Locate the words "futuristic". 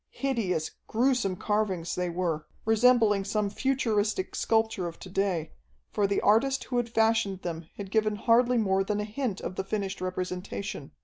3.51-4.33